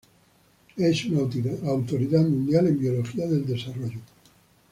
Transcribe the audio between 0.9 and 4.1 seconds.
una autoridad mundial en Biología del desarrollo.